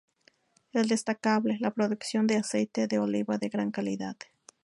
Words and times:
Es 0.73 0.87
destacable 0.87 1.59
la 1.59 1.69
producción 1.75 2.25
de 2.25 2.37
aceite 2.37 2.87
de 2.87 2.97
oliva 2.97 3.37
de 3.37 3.49
gran 3.49 3.69
calidad. 3.69 4.15